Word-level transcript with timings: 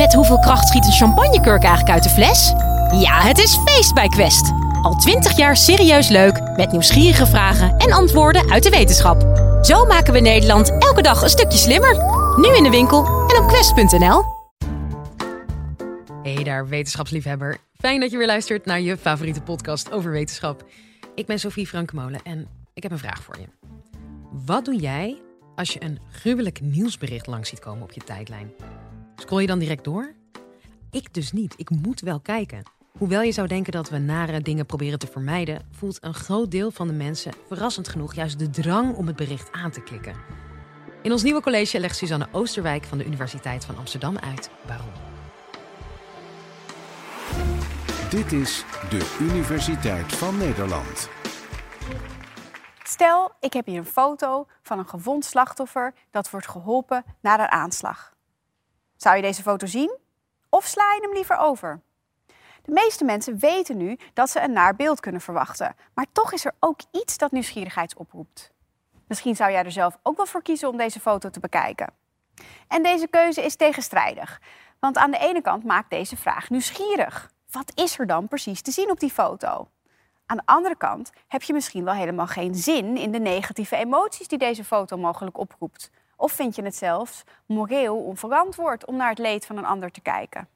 Met 0.00 0.14
hoeveel 0.14 0.38
kracht 0.38 0.68
schiet 0.68 0.84
een 0.84 0.92
champagnekurk 0.92 1.62
eigenlijk 1.62 1.94
uit 1.94 2.02
de 2.02 2.08
fles? 2.08 2.52
Ja, 3.00 3.20
het 3.20 3.38
is 3.38 3.56
feest 3.64 3.94
bij 3.94 4.08
Quest. 4.08 4.52
Al 4.82 4.94
twintig 4.94 5.36
jaar 5.36 5.56
serieus 5.56 6.08
leuk, 6.08 6.56
met 6.56 6.70
nieuwsgierige 6.70 7.26
vragen 7.26 7.76
en 7.76 7.92
antwoorden 7.92 8.50
uit 8.50 8.62
de 8.62 8.70
wetenschap. 8.70 9.20
Zo 9.62 9.84
maken 9.84 10.12
we 10.12 10.20
Nederland 10.20 10.70
elke 10.78 11.02
dag 11.02 11.22
een 11.22 11.28
stukje 11.28 11.58
slimmer. 11.58 11.94
Nu 12.36 12.56
in 12.56 12.62
de 12.62 12.70
winkel 12.70 13.04
en 13.06 13.42
op 13.42 13.48
quest.nl. 13.48 14.24
Hey 16.22 16.44
daar, 16.44 16.68
wetenschapsliefhebber. 16.68 17.58
Fijn 17.78 18.00
dat 18.00 18.10
je 18.10 18.16
weer 18.16 18.26
luistert 18.26 18.66
naar 18.66 18.80
je 18.80 18.96
favoriete 18.96 19.40
podcast 19.40 19.92
over 19.92 20.10
wetenschap. 20.10 20.64
Ik 21.14 21.26
ben 21.26 21.38
Sophie 21.38 21.66
Frankemolen 21.66 22.20
en 22.22 22.48
ik 22.74 22.82
heb 22.82 22.92
een 22.92 22.98
vraag 22.98 23.22
voor 23.22 23.38
je. 23.38 23.46
Wat 24.46 24.64
doe 24.64 24.76
jij 24.76 25.20
als 25.54 25.72
je 25.72 25.84
een 25.84 25.98
gruwelijk 26.10 26.60
nieuwsbericht 26.60 27.26
langs 27.26 27.48
ziet 27.48 27.58
komen 27.58 27.82
op 27.82 27.92
je 27.92 28.00
tijdlijn? 28.00 28.52
Scroll 29.20 29.40
je 29.40 29.46
dan 29.46 29.58
direct 29.58 29.84
door? 29.84 30.14
Ik 30.90 31.14
dus 31.14 31.32
niet. 31.32 31.54
Ik 31.56 31.70
moet 31.70 32.00
wel 32.00 32.20
kijken. 32.20 32.62
Hoewel 32.98 33.22
je 33.22 33.32
zou 33.32 33.48
denken 33.48 33.72
dat 33.72 33.90
we 33.90 33.98
nare 33.98 34.40
dingen 34.40 34.66
proberen 34.66 34.98
te 34.98 35.06
vermijden, 35.06 35.62
voelt 35.72 36.04
een 36.04 36.14
groot 36.14 36.50
deel 36.50 36.70
van 36.70 36.86
de 36.86 36.92
mensen 36.92 37.32
verrassend 37.46 37.88
genoeg 37.88 38.14
juist 38.14 38.38
de 38.38 38.50
drang 38.50 38.96
om 38.96 39.06
het 39.06 39.16
bericht 39.16 39.52
aan 39.52 39.70
te 39.70 39.82
klikken. 39.82 40.14
In 41.02 41.12
ons 41.12 41.22
nieuwe 41.22 41.40
college 41.40 41.80
legt 41.80 41.96
Suzanne 41.96 42.28
Oosterwijk 42.32 42.84
van 42.84 42.98
de 42.98 43.04
Universiteit 43.04 43.64
van 43.64 43.76
Amsterdam 43.76 44.18
uit 44.18 44.50
waarom. 44.66 44.92
Dit 48.10 48.32
is 48.32 48.64
de 48.90 49.16
Universiteit 49.20 50.12
van 50.12 50.36
Nederland. 50.38 51.08
Stel, 52.82 53.32
ik 53.40 53.52
heb 53.52 53.66
hier 53.66 53.78
een 53.78 53.84
foto 53.84 54.46
van 54.62 54.78
een 54.78 54.88
gewond 54.88 55.24
slachtoffer 55.24 55.94
dat 56.10 56.30
wordt 56.30 56.48
geholpen 56.48 57.04
na 57.20 57.40
een 57.40 57.50
aanslag. 57.50 58.18
Zou 59.02 59.16
je 59.16 59.22
deze 59.22 59.42
foto 59.42 59.66
zien? 59.66 59.98
Of 60.48 60.66
sla 60.66 60.92
je 60.94 61.00
hem 61.00 61.12
liever 61.12 61.36
over? 61.36 61.80
De 62.62 62.72
meeste 62.72 63.04
mensen 63.04 63.38
weten 63.38 63.76
nu 63.76 63.98
dat 64.14 64.30
ze 64.30 64.40
een 64.40 64.52
naar 64.52 64.76
beeld 64.76 65.00
kunnen 65.00 65.20
verwachten. 65.20 65.76
Maar 65.94 66.06
toch 66.12 66.32
is 66.32 66.44
er 66.44 66.52
ook 66.58 66.80
iets 66.90 67.18
dat 67.18 67.32
nieuwsgierigheid 67.32 67.96
oproept. 67.96 68.52
Misschien 69.06 69.36
zou 69.36 69.50
jij 69.50 69.64
er 69.64 69.72
zelf 69.72 69.98
ook 70.02 70.16
wel 70.16 70.26
voor 70.26 70.42
kiezen 70.42 70.68
om 70.68 70.76
deze 70.76 71.00
foto 71.00 71.30
te 71.30 71.40
bekijken. 71.40 71.92
En 72.68 72.82
deze 72.82 73.06
keuze 73.06 73.44
is 73.44 73.56
tegenstrijdig. 73.56 74.40
Want 74.78 74.96
aan 74.96 75.10
de 75.10 75.18
ene 75.18 75.40
kant 75.40 75.64
maakt 75.64 75.90
deze 75.90 76.16
vraag 76.16 76.50
nieuwsgierig. 76.50 77.30
Wat 77.50 77.72
is 77.74 77.98
er 77.98 78.06
dan 78.06 78.28
precies 78.28 78.62
te 78.62 78.70
zien 78.70 78.90
op 78.90 79.00
die 79.00 79.10
foto? 79.10 79.68
Aan 80.26 80.36
de 80.36 80.42
andere 80.44 80.76
kant 80.76 81.12
heb 81.28 81.42
je 81.42 81.52
misschien 81.52 81.84
wel 81.84 81.94
helemaal 81.94 82.26
geen 82.26 82.54
zin 82.54 82.96
in 82.96 83.10
de 83.10 83.20
negatieve 83.20 83.76
emoties 83.76 84.28
die 84.28 84.38
deze 84.38 84.64
foto 84.64 84.96
mogelijk 84.96 85.38
oproept. 85.38 85.90
Of 86.20 86.32
vind 86.32 86.56
je 86.56 86.62
het 86.62 86.76
zelfs 86.76 87.22
moreel 87.46 87.96
onverantwoord 87.96 88.86
om 88.86 88.96
naar 88.96 89.08
het 89.08 89.18
leed 89.18 89.46
van 89.46 89.56
een 89.56 89.64
ander 89.64 89.90
te 89.90 90.00
kijken? 90.00 90.48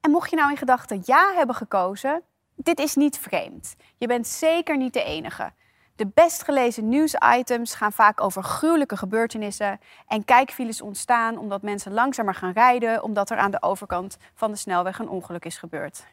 En 0.00 0.10
mocht 0.10 0.30
je 0.30 0.36
nou 0.36 0.50
in 0.50 0.56
gedachten 0.56 1.02
ja 1.04 1.32
hebben 1.34 1.54
gekozen, 1.54 2.22
dit 2.54 2.78
is 2.78 2.94
niet 2.94 3.18
vreemd. 3.18 3.76
Je 3.96 4.06
bent 4.06 4.26
zeker 4.26 4.76
niet 4.76 4.92
de 4.92 5.02
enige. 5.02 5.52
De 5.96 6.06
best 6.06 6.42
gelezen 6.42 6.88
nieuwsitems 6.88 7.74
gaan 7.74 7.92
vaak 7.92 8.20
over 8.20 8.42
gruwelijke 8.42 8.96
gebeurtenissen 8.96 9.80
en 10.06 10.24
kijkfiles 10.24 10.80
ontstaan 10.80 11.38
omdat 11.38 11.62
mensen 11.62 11.92
langzamer 11.92 12.34
gaan 12.34 12.52
rijden 12.52 13.02
omdat 13.02 13.30
er 13.30 13.38
aan 13.38 13.50
de 13.50 13.62
overkant 13.62 14.16
van 14.34 14.50
de 14.50 14.56
snelweg 14.56 14.98
een 14.98 15.08
ongeluk 15.08 15.44
is 15.44 15.58
gebeurd. 15.58 16.06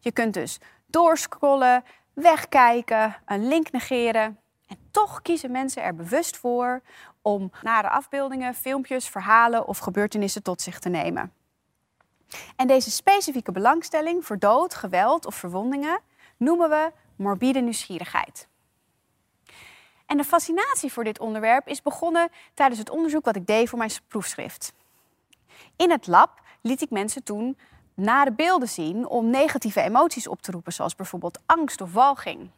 Je 0.00 0.12
kunt 0.12 0.34
dus 0.34 0.60
doorscrollen, 0.86 1.84
wegkijken, 2.12 3.16
een 3.26 3.48
link 3.48 3.70
negeren 3.70 4.38
en 4.66 4.78
toch 4.90 5.22
kiezen 5.22 5.50
mensen 5.50 5.82
er 5.82 5.94
bewust 5.94 6.36
voor 6.36 6.82
om 7.24 7.50
nare 7.62 7.88
afbeeldingen, 7.88 8.54
filmpjes, 8.54 9.08
verhalen 9.08 9.66
of 9.66 9.78
gebeurtenissen 9.78 10.42
tot 10.42 10.62
zich 10.62 10.78
te 10.78 10.88
nemen. 10.88 11.32
En 12.56 12.66
deze 12.66 12.90
specifieke 12.90 13.52
belangstelling 13.52 14.26
voor 14.26 14.38
dood, 14.38 14.74
geweld 14.74 15.26
of 15.26 15.34
verwondingen 15.34 16.00
noemen 16.36 16.68
we 16.68 16.92
morbide 17.16 17.60
nieuwsgierigheid. 17.60 18.48
En 20.06 20.16
de 20.16 20.24
fascinatie 20.24 20.92
voor 20.92 21.04
dit 21.04 21.18
onderwerp 21.18 21.68
is 21.68 21.82
begonnen 21.82 22.28
tijdens 22.54 22.78
het 22.78 22.90
onderzoek 22.90 23.24
wat 23.24 23.36
ik 23.36 23.46
deed 23.46 23.68
voor 23.68 23.78
mijn 23.78 23.90
proefschrift. 24.08 24.72
In 25.76 25.90
het 25.90 26.06
lab 26.06 26.40
liet 26.60 26.82
ik 26.82 26.90
mensen 26.90 27.22
toen 27.22 27.58
nare 27.94 28.32
beelden 28.32 28.68
zien 28.68 29.08
om 29.08 29.30
negatieve 29.30 29.80
emoties 29.80 30.28
op 30.28 30.42
te 30.42 30.50
roepen, 30.50 30.72
zoals 30.72 30.94
bijvoorbeeld 30.94 31.40
angst 31.46 31.80
of 31.80 31.92
walging. 31.92 32.50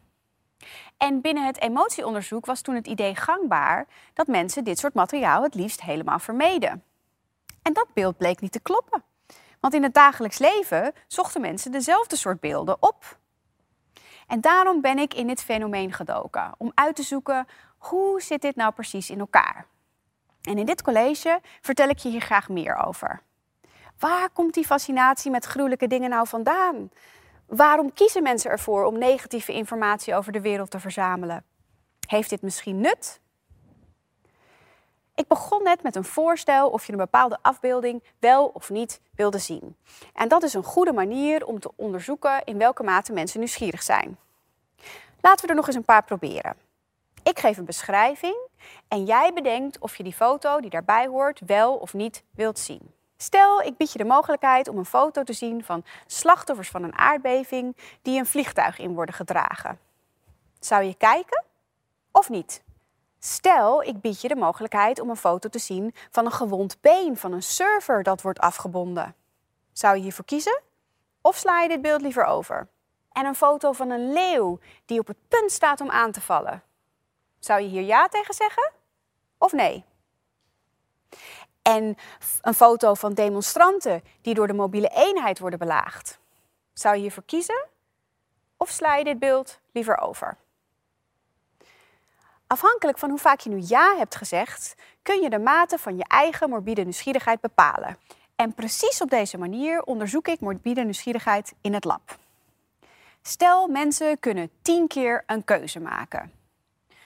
En 0.97 1.21
binnen 1.21 1.45
het 1.45 1.61
emotieonderzoek 1.61 2.45
was 2.45 2.61
toen 2.61 2.75
het 2.75 2.87
idee 2.87 3.15
gangbaar 3.15 3.87
dat 4.13 4.27
mensen 4.27 4.63
dit 4.63 4.79
soort 4.79 4.93
materiaal 4.93 5.43
het 5.43 5.55
liefst 5.55 5.81
helemaal 5.81 6.19
vermeden. 6.19 6.83
En 7.61 7.73
dat 7.73 7.87
beeld 7.93 8.17
bleek 8.17 8.41
niet 8.41 8.51
te 8.51 8.59
kloppen. 8.59 9.03
Want 9.59 9.73
in 9.73 9.83
het 9.83 9.93
dagelijks 9.93 10.37
leven 10.37 10.93
zochten 11.07 11.41
mensen 11.41 11.71
dezelfde 11.71 12.15
soort 12.15 12.39
beelden 12.39 12.77
op. 12.79 13.17
En 14.27 14.41
daarom 14.41 14.81
ben 14.81 14.97
ik 14.97 15.13
in 15.13 15.27
dit 15.27 15.43
fenomeen 15.43 15.93
gedoken, 15.93 16.53
om 16.57 16.71
uit 16.73 16.95
te 16.95 17.03
zoeken 17.03 17.47
hoe 17.77 18.21
zit 18.21 18.41
dit 18.41 18.55
nou 18.55 18.73
precies 18.73 19.09
in 19.09 19.19
elkaar. 19.19 19.65
En 20.41 20.57
in 20.57 20.65
dit 20.65 20.81
college 20.81 21.39
vertel 21.61 21.89
ik 21.89 21.97
je 21.97 22.09
hier 22.09 22.21
graag 22.21 22.49
meer 22.49 22.75
over. 22.75 23.21
Waar 23.99 24.29
komt 24.29 24.53
die 24.53 24.65
fascinatie 24.65 25.31
met 25.31 25.45
gruwelijke 25.45 25.87
dingen 25.87 26.09
nou 26.09 26.27
vandaan? 26.27 26.91
Waarom 27.47 27.93
kiezen 27.93 28.23
mensen 28.23 28.51
ervoor 28.51 28.85
om 28.85 28.97
negatieve 28.97 29.53
informatie 29.53 30.15
over 30.15 30.31
de 30.31 30.41
wereld 30.41 30.71
te 30.71 30.79
verzamelen? 30.79 31.43
Heeft 32.07 32.29
dit 32.29 32.41
misschien 32.41 32.81
nut? 32.81 33.19
Ik 35.15 35.27
begon 35.27 35.63
net 35.63 35.83
met 35.83 35.95
een 35.95 36.03
voorstel 36.03 36.69
of 36.69 36.85
je 36.85 36.91
een 36.91 36.97
bepaalde 36.97 37.37
afbeelding 37.41 38.03
wel 38.19 38.45
of 38.45 38.69
niet 38.69 39.01
wilde 39.15 39.37
zien. 39.37 39.75
En 40.13 40.27
dat 40.27 40.43
is 40.43 40.53
een 40.53 40.63
goede 40.63 40.93
manier 40.93 41.45
om 41.45 41.59
te 41.59 41.71
onderzoeken 41.75 42.43
in 42.43 42.57
welke 42.57 42.83
mate 42.83 43.13
mensen 43.13 43.39
nieuwsgierig 43.39 43.83
zijn. 43.83 44.17
Laten 45.21 45.43
we 45.43 45.49
er 45.49 45.55
nog 45.55 45.67
eens 45.67 45.75
een 45.75 45.83
paar 45.83 46.03
proberen. 46.03 46.55
Ik 47.23 47.39
geef 47.39 47.57
een 47.57 47.65
beschrijving 47.65 48.47
en 48.87 49.05
jij 49.05 49.33
bedenkt 49.33 49.79
of 49.79 49.95
je 49.95 50.03
die 50.03 50.13
foto 50.13 50.59
die 50.59 50.69
daarbij 50.69 51.07
hoort 51.07 51.41
wel 51.45 51.75
of 51.75 51.93
niet 51.93 52.23
wilt 52.31 52.59
zien. 52.59 52.95
Stel, 53.17 53.61
ik 53.61 53.77
bied 53.77 53.91
je 53.91 53.97
de 53.97 54.05
mogelijkheid 54.05 54.67
om 54.67 54.77
een 54.77 54.85
foto 54.85 55.23
te 55.23 55.33
zien 55.33 55.63
van 55.63 55.83
slachtoffers 56.05 56.69
van 56.69 56.83
een 56.83 56.97
aardbeving 56.97 57.77
die 58.01 58.19
een 58.19 58.25
vliegtuig 58.25 58.79
in 58.79 58.93
worden 58.93 59.15
gedragen. 59.15 59.79
Zou 60.59 60.83
je 60.83 60.95
kijken 60.95 61.43
of 62.11 62.29
niet? 62.29 62.63
Stel, 63.19 63.83
ik 63.83 64.01
bied 64.01 64.21
je 64.21 64.27
de 64.27 64.35
mogelijkheid 64.35 64.99
om 64.99 65.09
een 65.09 65.15
foto 65.15 65.49
te 65.49 65.59
zien 65.59 65.95
van 66.11 66.25
een 66.25 66.31
gewond 66.31 66.81
been 66.81 67.17
van 67.17 67.31
een 67.31 67.43
server 67.43 68.03
dat 68.03 68.21
wordt 68.21 68.39
afgebonden. 68.39 69.15
Zou 69.71 69.95
je 69.95 70.01
hiervoor 70.01 70.25
kiezen? 70.25 70.61
Of 71.21 71.35
sla 71.35 71.61
je 71.61 71.67
dit 71.67 71.81
beeld 71.81 72.01
liever 72.01 72.25
over? 72.25 72.67
En 73.11 73.25
een 73.25 73.35
foto 73.35 73.71
van 73.71 73.89
een 73.89 74.13
leeuw 74.13 74.59
die 74.85 74.99
op 74.99 75.07
het 75.07 75.27
punt 75.27 75.51
staat 75.51 75.81
om 75.81 75.89
aan 75.89 76.11
te 76.11 76.21
vallen. 76.21 76.63
Zou 77.39 77.61
je 77.61 77.67
hier 77.67 77.81
ja 77.81 78.07
tegen 78.07 78.33
zeggen? 78.33 78.71
Of 79.37 79.51
nee? 79.51 79.85
En 81.67 81.97
een 82.41 82.53
foto 82.53 82.93
van 82.93 83.13
demonstranten 83.13 84.03
die 84.21 84.33
door 84.33 84.47
de 84.47 84.53
mobiele 84.53 84.87
eenheid 84.87 85.39
worden 85.39 85.59
belaagd. 85.59 86.19
Zou 86.73 86.95
je 86.95 87.01
hiervoor 87.01 87.23
kiezen? 87.25 87.65
Of 88.57 88.69
sla 88.69 88.95
je 88.95 89.03
dit 89.03 89.19
beeld 89.19 89.59
liever 89.71 89.97
over? 89.97 90.37
Afhankelijk 92.47 92.97
van 92.97 93.09
hoe 93.09 93.19
vaak 93.19 93.39
je 93.39 93.49
nu 93.49 93.61
ja 93.65 93.95
hebt 93.97 94.15
gezegd, 94.15 94.75
kun 95.01 95.21
je 95.21 95.29
de 95.29 95.39
mate 95.39 95.77
van 95.77 95.97
je 95.97 96.03
eigen 96.07 96.49
morbide 96.49 96.81
nieuwsgierigheid 96.81 97.41
bepalen. 97.41 97.97
En 98.35 98.53
precies 98.53 99.01
op 99.01 99.09
deze 99.09 99.37
manier 99.37 99.81
onderzoek 99.81 100.27
ik 100.27 100.39
morbide 100.39 100.81
nieuwsgierigheid 100.81 101.53
in 101.61 101.73
het 101.73 101.83
lab. 101.83 102.17
Stel, 103.21 103.67
mensen 103.67 104.19
kunnen 104.19 104.51
tien 104.61 104.87
keer 104.87 105.23
een 105.25 105.43
keuze 105.43 105.79
maken. 105.79 106.31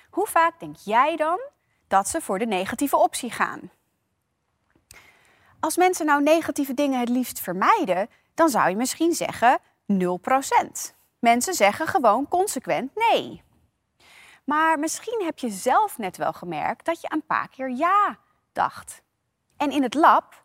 Hoe 0.10 0.28
vaak 0.28 0.60
denk 0.60 0.76
jij 0.76 1.16
dan 1.16 1.40
dat 1.88 2.08
ze 2.08 2.22
voor 2.22 2.40
de 2.40 2.46
negatieve 2.46 2.98
optie 2.98 3.32
gaan? 3.32 3.72
Als 5.62 5.78
mensen 5.78 6.06
nou 6.06 6.24
negatieve 6.24 6.74
dingen 6.74 7.00
het 7.00 7.10
liefst 7.10 7.40
vermijden, 7.40 8.10
dan 8.34 8.50
zou 8.50 8.70
je 8.70 8.76
misschien 8.76 9.14
zeggen 9.14 9.60
0%. 9.94 10.06
Mensen 11.20 11.54
zeggen 11.54 11.88
gewoon 11.88 12.28
consequent 12.28 12.92
nee. 12.96 13.44
Maar 14.44 14.80
misschien 14.80 15.22
heb 15.26 15.40
je 15.40 15.50
zelf 15.50 15.98
net 15.98 16.18
wel 16.18 16.34
gemerkt 16.34 16.86
dat 16.86 17.02
je 17.02 17.12
een 17.12 17.26
paar 17.26 17.50
keer 17.50 17.70
ja 17.70 18.18
dacht. 18.54 19.02
En 19.58 19.72
in 19.72 19.84
het 19.84 19.94
lab 19.94 20.44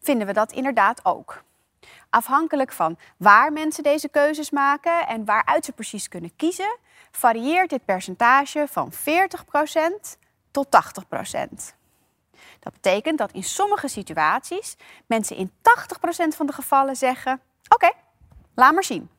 vinden 0.00 0.26
we 0.26 0.32
dat 0.32 0.52
inderdaad 0.52 1.04
ook. 1.04 1.42
Afhankelijk 2.10 2.72
van 2.72 2.98
waar 3.16 3.52
mensen 3.52 3.82
deze 3.82 4.08
keuzes 4.08 4.50
maken 4.50 5.06
en 5.06 5.24
waaruit 5.24 5.64
ze 5.64 5.72
precies 5.72 6.08
kunnen 6.08 6.36
kiezen, 6.36 6.76
varieert 7.10 7.70
dit 7.70 7.84
percentage 7.84 8.66
van 8.68 8.92
40% 8.92 8.96
tot 10.50 10.66
80%. 11.72 11.83
Dat 12.64 12.72
betekent 12.72 13.18
dat 13.18 13.32
in 13.32 13.42
sommige 13.42 13.88
situaties 13.88 14.76
mensen 15.06 15.36
in 15.36 15.50
80% 15.50 15.52
van 16.36 16.46
de 16.46 16.52
gevallen 16.52 16.96
zeggen: 16.96 17.40
Oké, 17.68 17.90
laat 18.54 18.72
maar 18.72 18.84
zien. 18.84 19.10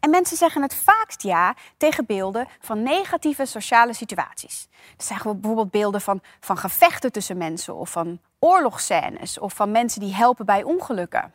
En 0.00 0.10
mensen 0.10 0.36
zeggen 0.36 0.62
het 0.62 0.74
vaakst 0.74 1.22
ja 1.22 1.54
tegen 1.76 2.06
beelden 2.06 2.48
van 2.60 2.82
negatieve 2.82 3.46
sociale 3.46 3.92
situaties. 3.92 4.68
Dat 4.96 5.06
zijn 5.06 5.20
bijvoorbeeld 5.22 5.70
beelden 5.70 6.00
van, 6.00 6.20
van 6.40 6.56
gevechten 6.56 7.12
tussen 7.12 7.36
mensen 7.36 7.74
of 7.74 7.90
van 7.90 8.20
oorlogsscènes 8.38 9.38
of 9.38 9.54
van 9.54 9.70
mensen 9.70 10.00
die 10.00 10.14
helpen 10.14 10.46
bij 10.46 10.62
ongelukken. 10.62 11.34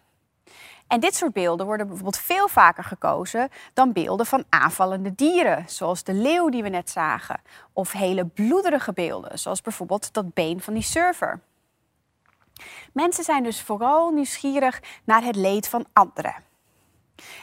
En 0.87 0.99
dit 0.99 1.15
soort 1.15 1.33
beelden 1.33 1.65
worden 1.65 1.87
bijvoorbeeld 1.87 2.17
veel 2.17 2.47
vaker 2.47 2.83
gekozen 2.83 3.49
dan 3.73 3.93
beelden 3.93 4.25
van 4.25 4.45
aanvallende 4.49 5.15
dieren, 5.15 5.69
zoals 5.69 6.03
de 6.03 6.13
leeuw 6.13 6.49
die 6.49 6.63
we 6.63 6.69
net 6.69 6.89
zagen, 6.89 7.41
of 7.73 7.91
hele 7.91 8.25
bloederige 8.25 8.93
beelden, 8.93 9.39
zoals 9.39 9.61
bijvoorbeeld 9.61 10.13
dat 10.13 10.33
been 10.33 10.61
van 10.61 10.73
die 10.73 10.83
surfer. 10.83 11.39
Mensen 12.93 13.23
zijn 13.23 13.43
dus 13.43 13.61
vooral 13.61 14.11
nieuwsgierig 14.11 14.81
naar 15.03 15.23
het 15.23 15.35
leed 15.35 15.67
van 15.67 15.85
anderen. 15.93 16.35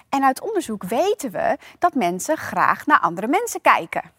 En 0.08 0.24
uit 0.24 0.40
onderzoek 0.40 0.84
weten 0.84 1.30
we 1.30 1.58
dat 1.78 1.94
mensen 1.94 2.36
graag 2.36 2.86
naar 2.86 3.00
andere 3.00 3.26
mensen 3.26 3.60
kijken. 3.60 4.10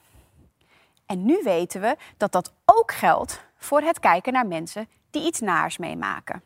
En 1.06 1.26
nu 1.26 1.40
weten 1.44 1.82
we 1.82 1.96
dat 2.18 2.32
dat 2.32 2.54
ook 2.66 2.92
geldt 2.92 3.44
voor 3.58 3.82
het 3.82 4.00
kijken 4.00 4.34
naar 4.34 4.48
mensen 4.48 4.90
die 5.12 5.26
iets 5.26 5.40
naars 5.40 5.78
meemaken. 5.78 6.44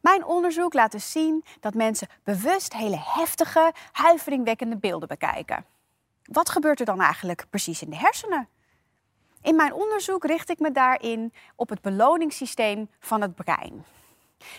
Mijn 0.00 0.24
onderzoek 0.24 0.74
laat 0.74 0.92
dus 0.92 1.10
zien 1.10 1.44
dat 1.60 1.74
mensen 1.74 2.08
bewust 2.24 2.72
hele 2.74 2.98
heftige, 3.00 3.72
huiveringwekkende 3.92 4.76
beelden 4.76 5.08
bekijken. 5.08 5.64
Wat 6.22 6.50
gebeurt 6.50 6.80
er 6.80 6.86
dan 6.86 7.00
eigenlijk 7.00 7.46
precies 7.50 7.82
in 7.82 7.90
de 7.90 7.96
hersenen? 7.96 8.48
In 9.42 9.56
mijn 9.56 9.72
onderzoek 9.72 10.24
richt 10.24 10.50
ik 10.50 10.58
me 10.58 10.72
daarin 10.72 11.32
op 11.56 11.68
het 11.68 11.80
beloningssysteem 11.80 12.90
van 13.00 13.20
het 13.20 13.34
brein. 13.34 13.84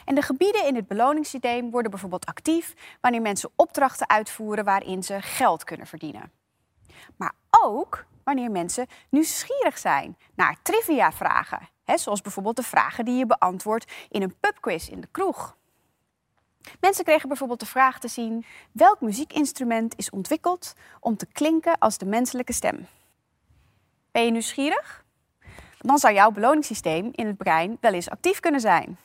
En 0.05 0.15
de 0.15 0.21
gebieden 0.21 0.65
in 0.65 0.75
het 0.75 0.87
beloningssysteem 0.87 1.71
worden 1.71 1.91
bijvoorbeeld 1.91 2.25
actief 2.25 2.73
wanneer 3.01 3.21
mensen 3.21 3.49
opdrachten 3.55 4.09
uitvoeren 4.09 4.65
waarin 4.65 5.03
ze 5.03 5.21
geld 5.21 5.63
kunnen 5.63 5.87
verdienen. 5.87 6.31
Maar 7.15 7.33
ook 7.49 8.05
wanneer 8.29 8.51
mensen 8.51 8.87
nieuwsgierig 9.09 9.77
zijn 9.77 10.17
naar 10.35 10.57
trivia-vragen. 10.61 11.69
zoals 11.85 12.21
bijvoorbeeld 12.21 12.55
de 12.55 12.63
vragen 12.63 13.05
die 13.05 13.17
je 13.17 13.25
beantwoordt 13.25 13.91
in 14.09 14.21
een 14.21 14.35
pubquiz 14.39 14.87
in 14.87 15.01
de 15.01 15.07
kroeg. 15.11 15.57
Mensen 16.79 17.03
kregen 17.03 17.27
bijvoorbeeld 17.27 17.59
de 17.59 17.65
vraag 17.65 17.99
te 17.99 18.07
zien: 18.07 18.45
welk 18.71 19.01
muziekinstrument 19.01 19.93
is 19.97 20.09
ontwikkeld 20.09 20.73
om 20.99 21.17
te 21.17 21.25
klinken 21.25 21.77
als 21.77 21.97
de 21.97 22.05
menselijke 22.05 22.53
stem? 22.53 22.87
Ben 24.11 24.25
je 24.25 24.31
nieuwsgierig? 24.31 25.05
Dan 25.77 25.97
zou 25.97 26.13
jouw 26.13 26.31
beloningssysteem 26.31 27.09
in 27.11 27.27
het 27.27 27.37
brein 27.37 27.77
wel 27.81 27.93
eens 27.93 28.09
actief 28.09 28.39
kunnen 28.39 28.61
zijn. 28.61 28.97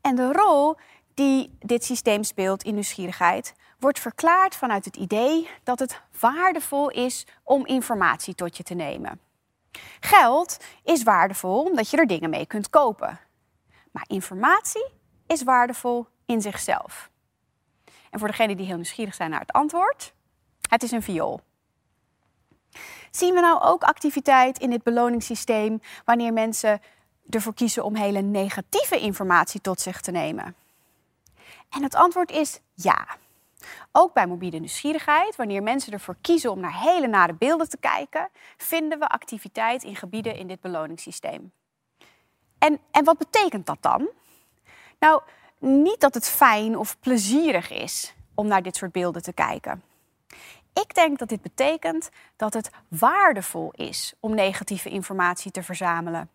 En 0.00 0.16
de 0.16 0.32
rol 0.32 0.76
die 1.14 1.56
dit 1.58 1.84
systeem 1.84 2.22
speelt 2.22 2.62
in 2.62 2.74
nieuwsgierigheid 2.74 3.54
wordt 3.78 3.98
verklaard 3.98 4.56
vanuit 4.56 4.84
het 4.84 4.96
idee 4.96 5.48
dat 5.62 5.78
het 5.78 6.00
waardevol 6.20 6.90
is 6.90 7.26
om 7.42 7.66
informatie 7.66 8.34
tot 8.34 8.56
je 8.56 8.62
te 8.62 8.74
nemen. 8.74 9.20
Geld 10.00 10.56
is 10.82 11.02
waardevol 11.02 11.64
omdat 11.64 11.90
je 11.90 11.96
er 11.96 12.06
dingen 12.06 12.30
mee 12.30 12.46
kunt 12.46 12.70
kopen. 12.70 13.20
Maar 13.90 14.04
informatie 14.06 14.86
is 15.26 15.42
waardevol 15.42 16.06
in 16.26 16.40
zichzelf. 16.40 17.10
En 18.10 18.18
voor 18.18 18.28
degenen 18.28 18.56
die 18.56 18.66
heel 18.66 18.74
nieuwsgierig 18.74 19.14
zijn 19.14 19.30
naar 19.30 19.40
het 19.40 19.52
antwoord, 19.52 20.12
het 20.68 20.82
is 20.82 20.90
een 20.90 21.02
viool. 21.02 21.40
Zien 23.10 23.34
we 23.34 23.40
nou 23.40 23.62
ook 23.62 23.82
activiteit 23.82 24.58
in 24.58 24.70
dit 24.70 24.82
beloningssysteem 24.82 25.80
wanneer 26.04 26.32
mensen 26.32 26.80
ervoor 27.30 27.54
kiezen 27.54 27.84
om 27.84 27.94
hele 27.94 28.20
negatieve 28.20 29.00
informatie 29.00 29.60
tot 29.60 29.80
zich 29.80 30.00
te 30.00 30.10
nemen? 30.10 30.56
En 31.70 31.82
het 31.82 31.94
antwoord 31.94 32.30
is 32.30 32.60
ja. 32.74 33.06
Ook 33.92 34.12
bij 34.12 34.26
mobiele 34.26 34.58
nieuwsgierigheid, 34.58 35.36
wanneer 35.36 35.62
mensen 35.62 35.92
ervoor 35.92 36.16
kiezen 36.20 36.50
om 36.50 36.60
naar 36.60 36.80
hele 36.80 37.06
nare 37.06 37.34
beelden 37.34 37.68
te 37.68 37.78
kijken, 37.78 38.28
vinden 38.56 38.98
we 38.98 39.08
activiteit 39.08 39.82
in 39.82 39.96
gebieden 39.96 40.36
in 40.36 40.46
dit 40.46 40.60
beloningssysteem. 40.60 41.52
En, 42.58 42.78
en 42.90 43.04
wat 43.04 43.18
betekent 43.18 43.66
dat 43.66 43.78
dan? 43.80 44.08
Nou, 44.98 45.22
niet 45.58 46.00
dat 46.00 46.14
het 46.14 46.28
fijn 46.28 46.78
of 46.78 46.98
plezierig 47.00 47.70
is 47.70 48.14
om 48.34 48.46
naar 48.46 48.62
dit 48.62 48.76
soort 48.76 48.92
beelden 48.92 49.22
te 49.22 49.32
kijken. 49.32 49.82
Ik 50.72 50.94
denk 50.94 51.18
dat 51.18 51.28
dit 51.28 51.42
betekent 51.42 52.10
dat 52.36 52.54
het 52.54 52.70
waardevol 52.88 53.70
is 53.70 54.14
om 54.20 54.34
negatieve 54.34 54.88
informatie 54.88 55.50
te 55.50 55.62
verzamelen. 55.62 56.30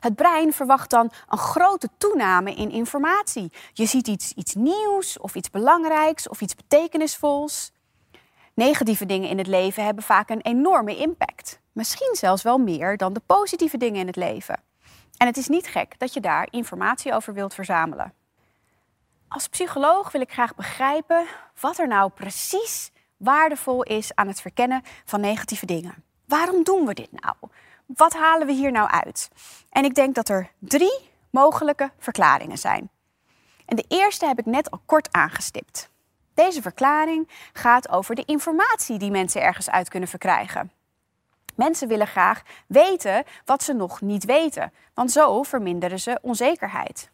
Het 0.00 0.14
brein 0.14 0.52
verwacht 0.52 0.90
dan 0.90 1.12
een 1.28 1.38
grote 1.38 1.88
toename 1.98 2.54
in 2.54 2.70
informatie. 2.70 3.52
Je 3.72 3.86
ziet 3.86 4.08
iets, 4.08 4.32
iets 4.32 4.54
nieuws 4.54 5.18
of 5.18 5.34
iets 5.34 5.50
belangrijks 5.50 6.28
of 6.28 6.40
iets 6.40 6.54
betekenisvols. 6.54 7.72
Negatieve 8.54 9.06
dingen 9.06 9.28
in 9.28 9.38
het 9.38 9.46
leven 9.46 9.84
hebben 9.84 10.04
vaak 10.04 10.30
een 10.30 10.40
enorme 10.40 10.96
impact. 10.96 11.60
Misschien 11.72 12.14
zelfs 12.16 12.42
wel 12.42 12.58
meer 12.58 12.96
dan 12.96 13.12
de 13.12 13.22
positieve 13.26 13.76
dingen 13.76 14.00
in 14.00 14.06
het 14.06 14.16
leven. 14.16 14.62
En 15.16 15.26
het 15.26 15.36
is 15.36 15.48
niet 15.48 15.66
gek 15.66 15.98
dat 15.98 16.14
je 16.14 16.20
daar 16.20 16.48
informatie 16.50 17.12
over 17.12 17.34
wilt 17.34 17.54
verzamelen. 17.54 18.14
Als 19.28 19.48
psycholoog 19.48 20.12
wil 20.12 20.20
ik 20.20 20.32
graag 20.32 20.54
begrijpen 20.54 21.26
wat 21.60 21.78
er 21.78 21.88
nou 21.88 22.10
precies 22.10 22.90
waardevol 23.16 23.82
is 23.82 24.14
aan 24.14 24.26
het 24.26 24.40
verkennen 24.40 24.82
van 25.04 25.20
negatieve 25.20 25.66
dingen. 25.66 26.04
Waarom 26.26 26.64
doen 26.64 26.86
we 26.86 26.94
dit 26.94 27.12
nou? 27.12 27.34
Wat 27.96 28.12
halen 28.12 28.46
we 28.46 28.52
hier 28.52 28.72
nou 28.72 28.90
uit? 28.90 29.28
En 29.70 29.84
ik 29.84 29.94
denk 29.94 30.14
dat 30.14 30.28
er 30.28 30.50
drie 30.58 31.10
mogelijke 31.30 31.90
verklaringen 31.98 32.58
zijn. 32.58 32.90
En 33.66 33.76
de 33.76 33.84
eerste 33.88 34.26
heb 34.26 34.38
ik 34.38 34.46
net 34.46 34.70
al 34.70 34.82
kort 34.86 35.12
aangestipt. 35.12 35.90
Deze 36.34 36.62
verklaring 36.62 37.28
gaat 37.52 37.88
over 37.88 38.14
de 38.14 38.24
informatie 38.24 38.98
die 38.98 39.10
mensen 39.10 39.42
ergens 39.42 39.70
uit 39.70 39.88
kunnen 39.88 40.08
verkrijgen. 40.08 40.72
Mensen 41.54 41.88
willen 41.88 42.06
graag 42.06 42.42
weten 42.66 43.24
wat 43.44 43.62
ze 43.62 43.72
nog 43.72 44.00
niet 44.00 44.24
weten, 44.24 44.72
want 44.94 45.10
zo 45.10 45.42
verminderen 45.42 46.00
ze 46.00 46.18
onzekerheid. 46.22 47.10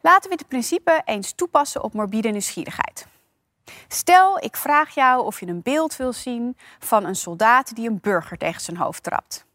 Laten 0.00 0.30
we 0.30 0.36
dit 0.36 0.48
principe 0.48 1.02
eens 1.04 1.32
toepassen 1.32 1.82
op 1.82 1.92
morbide 1.92 2.28
nieuwsgierigheid. 2.28 3.06
Stel, 3.88 4.38
ik 4.44 4.56
vraag 4.56 4.94
jou 4.94 5.24
of 5.24 5.40
je 5.40 5.46
een 5.46 5.62
beeld 5.62 5.96
wil 5.96 6.12
zien 6.12 6.56
van 6.78 7.04
een 7.04 7.16
soldaat 7.16 7.74
die 7.74 7.88
een 7.88 8.00
burger 8.00 8.38
tegen 8.38 8.60
zijn 8.60 8.76
hoofd 8.76 9.02
trapt. 9.02 9.50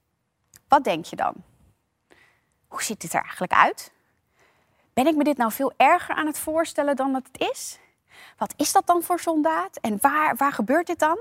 Wat 0.67 0.83
denk 0.83 1.05
je 1.05 1.15
dan? 1.15 1.33
Hoe 2.67 2.83
ziet 2.83 3.01
dit 3.01 3.13
er 3.13 3.21
eigenlijk 3.21 3.53
uit? 3.53 3.91
Ben 4.93 5.07
ik 5.07 5.15
me 5.15 5.23
dit 5.23 5.37
nou 5.37 5.51
veel 5.51 5.73
erger 5.77 6.15
aan 6.15 6.25
het 6.25 6.39
voorstellen 6.39 6.95
dan 6.95 7.13
dat 7.13 7.27
het 7.31 7.51
is? 7.51 7.79
Wat 8.37 8.53
is 8.57 8.71
dat 8.71 8.87
dan 8.87 9.03
voor 9.03 9.19
soldaat 9.19 9.77
en 9.77 9.97
waar, 10.01 10.35
waar 10.35 10.53
gebeurt 10.53 10.87
dit 10.87 10.99
dan? 10.99 11.17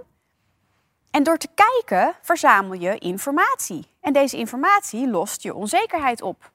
En 1.11 1.23
door 1.23 1.37
te 1.37 1.49
kijken 1.55 2.15
verzamel 2.23 2.73
je 2.73 2.99
informatie. 2.99 3.91
En 4.01 4.13
deze 4.13 4.37
informatie 4.37 5.09
lost 5.09 5.43
je 5.43 5.55
onzekerheid 5.55 6.23
op. 6.23 6.51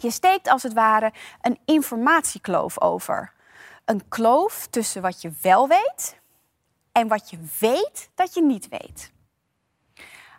Je 0.00 0.10
steekt 0.10 0.48
als 0.48 0.62
het 0.62 0.72
ware 0.72 1.12
een 1.40 1.58
informatiekloof 1.64 2.80
over. 2.80 3.32
Een 3.84 4.08
kloof 4.08 4.66
tussen 4.66 5.02
wat 5.02 5.22
je 5.22 5.32
wel 5.42 5.68
weet 5.68 6.20
en 6.92 7.08
wat 7.08 7.30
je 7.30 7.38
weet 7.58 8.10
dat 8.14 8.34
je 8.34 8.42
niet 8.42 8.68
weet. 8.68 9.12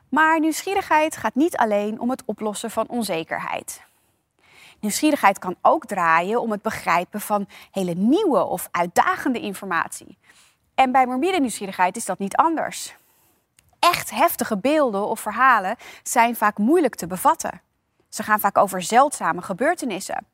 Maar 0.10 0.40
nieuwsgierigheid 0.40 1.18
gaat 1.18 1.36
niet 1.36 1.58
alleen 1.58 2.00
om 2.00 2.10
het 2.10 2.24
oplossen 2.26 2.72
van 2.72 2.88
onzekerheid. 2.88 3.82
Nieuwsgierigheid 4.80 5.40
kan 5.40 5.56
ook 5.62 5.86
draaien 5.86 6.42
om 6.42 6.52
het 6.52 6.62
begrijpen 6.62 7.22
van 7.22 7.48
hele 7.72 7.94
nieuwe 7.94 8.44
of 8.44 8.68
uitdagende 8.72 9.40
informatie. 9.40 10.18
En 10.76 10.92
bij 10.92 11.06
morbide 11.06 11.40
nieuwsgierigheid 11.40 11.96
is 11.96 12.06
dat 12.06 12.20
niet 12.20 12.36
anders. 12.36 12.96
Echt 13.80 14.10
heftige 14.10 14.58
beelden 14.58 15.08
of 15.08 15.20
verhalen 15.20 15.76
zijn 16.04 16.36
vaak 16.36 16.58
moeilijk 16.58 16.96
te 16.96 17.08
bevatten. 17.08 17.62
Ze 18.10 18.24
gaan 18.24 18.40
vaak 18.40 18.58
over 18.58 18.82
zeldzame 18.82 19.42
gebeurtenissen. 19.42 20.26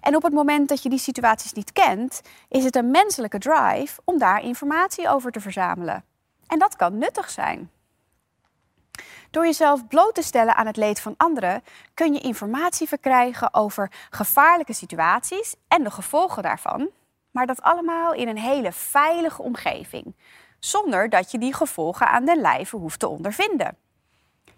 En 0.00 0.16
op 0.16 0.22
het 0.22 0.32
moment 0.32 0.68
dat 0.68 0.82
je 0.82 0.88
die 0.88 0.98
situaties 0.98 1.52
niet 1.52 1.72
kent, 1.72 2.20
is 2.48 2.64
het 2.64 2.76
een 2.76 2.90
menselijke 2.90 3.38
drive 3.38 4.00
om 4.04 4.18
daar 4.18 4.42
informatie 4.42 5.08
over 5.08 5.32
te 5.32 5.40
verzamelen. 5.40 6.04
En 6.46 6.58
dat 6.58 6.76
kan 6.76 6.98
nuttig 6.98 7.30
zijn. 7.30 7.70
Door 9.30 9.44
jezelf 9.44 9.86
bloot 9.86 10.14
te 10.14 10.22
stellen 10.22 10.56
aan 10.56 10.66
het 10.66 10.76
leed 10.76 11.00
van 11.00 11.14
anderen 11.16 11.62
kun 11.94 12.12
je 12.12 12.20
informatie 12.20 12.88
verkrijgen 12.88 13.54
over 13.54 13.92
gevaarlijke 14.10 14.72
situaties 14.72 15.54
en 15.68 15.84
de 15.84 15.90
gevolgen 15.90 16.42
daarvan, 16.42 16.88
maar 17.30 17.46
dat 17.46 17.62
allemaal 17.62 18.14
in 18.14 18.28
een 18.28 18.38
hele 18.38 18.72
veilige 18.72 19.42
omgeving, 19.42 20.16
zonder 20.58 21.08
dat 21.08 21.30
je 21.30 21.38
die 21.38 21.54
gevolgen 21.54 22.08
aan 22.08 22.24
den 22.24 22.40
lijve 22.40 22.76
hoeft 22.76 22.98
te 22.98 23.08
ondervinden. 23.08 23.76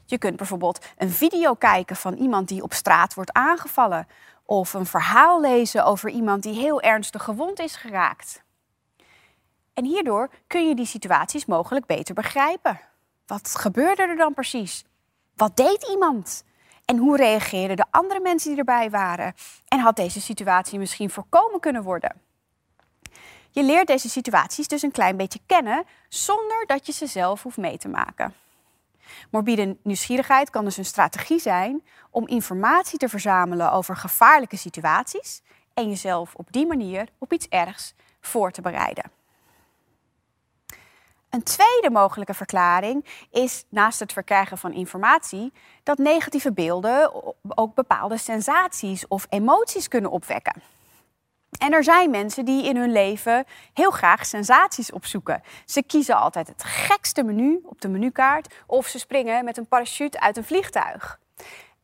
Je 0.04 0.18
kunt 0.18 0.37
bijvoorbeeld 0.37 0.87
een 0.97 1.11
video 1.11 1.54
kijken 1.54 1.97
van 1.97 2.14
iemand 2.14 2.49
die 2.49 2.62
op 2.62 2.73
straat 2.73 3.14
wordt 3.14 3.32
aangevallen 3.32 4.06
of 4.44 4.73
een 4.73 4.87
verhaal 4.87 5.40
lezen 5.40 5.85
over 5.85 6.11
iemand 6.11 6.42
die 6.42 6.54
heel 6.54 6.80
ernstig 6.80 7.23
gewond 7.23 7.61
is 7.61 7.76
geraakt. 7.76 8.42
En 9.75 9.85
hierdoor 9.85 10.30
kun 10.47 10.68
je 10.68 10.75
die 10.75 10.87
situaties 10.87 11.47
mogelijk 11.47 11.87
beter 11.87 12.14
begrijpen. 12.14 12.80
Wat 13.31 13.57
gebeurde 13.57 14.03
er 14.03 14.17
dan 14.17 14.35
precies? 14.35 14.85
Wat 15.37 15.57
deed 15.57 15.89
iemand? 15.91 16.45
En 16.85 16.97
hoe 16.97 17.17
reageerden 17.17 17.77
de 17.77 17.85
andere 17.91 18.21
mensen 18.21 18.51
die 18.51 18.59
erbij 18.59 18.91
waren? 18.91 19.35
En 19.69 19.79
had 19.79 19.97
deze 19.97 20.21
situatie 20.21 20.79
misschien 20.79 21.11
voorkomen 21.11 21.61
kunnen 21.61 21.83
worden? 21.83 22.21
Je 23.51 23.63
leert 23.63 23.87
deze 23.87 24.09
situaties 24.09 24.69
dus 24.69 24.83
een 24.83 24.91
klein 24.91 25.17
beetje 25.17 25.41
kennen 25.47 25.85
zonder 26.09 26.67
dat 26.67 26.87
je 26.87 26.93
ze 26.93 27.07
zelf 27.07 27.43
hoeft 27.43 27.57
mee 27.57 27.79
te 27.79 27.89
maken. 27.89 28.35
Morbide 29.31 29.77
nieuwsgierigheid 29.83 30.51
kan 30.51 30.65
dus 30.65 30.77
een 30.77 30.85
strategie 30.85 31.41
zijn 31.41 31.83
om 32.11 32.27
informatie 32.27 32.99
te 32.99 33.09
verzamelen 33.09 33.73
over 33.73 33.97
gevaarlijke 33.97 34.57
situaties 34.57 35.43
en 35.75 35.89
jezelf 35.89 36.35
op 36.35 36.53
die 36.53 36.67
manier 36.67 37.09
op 37.19 37.33
iets 37.33 37.49
ergs 37.49 37.95
voor 38.21 38.51
te 38.51 38.61
bereiden. 38.61 39.20
Een 41.31 41.43
tweede 41.43 41.91
mogelijke 41.91 42.35
verklaring 42.35 43.05
is, 43.31 43.65
naast 43.69 44.01
het 44.01 44.13
verkrijgen 44.13 44.59
van 44.59 44.73
informatie, 44.73 45.53
dat 45.83 45.99
negatieve 45.99 46.53
beelden 46.53 47.13
ook 47.49 47.75
bepaalde 47.75 48.19
sensaties 48.19 49.07
of 49.09 49.27
emoties 49.29 49.89
kunnen 49.89 50.11
opwekken. 50.11 50.63
En 51.59 51.73
er 51.73 51.85
zijn 51.85 52.11
mensen 52.11 52.45
die 52.45 52.65
in 52.65 52.77
hun 52.77 52.93
leven 52.93 53.45
heel 53.73 53.91
graag 53.91 54.27
sensaties 54.27 54.93
opzoeken. 54.93 55.43
Ze 55.65 55.83
kiezen 55.83 56.17
altijd 56.17 56.49
het 56.49 56.65
gekste 56.65 57.23
menu 57.23 57.61
op 57.65 57.81
de 57.81 57.89
menukaart 57.89 58.55
of 58.67 58.87
ze 58.87 58.99
springen 58.99 59.45
met 59.45 59.57
een 59.57 59.67
parachute 59.67 60.21
uit 60.21 60.37
een 60.37 60.45
vliegtuig. 60.45 61.21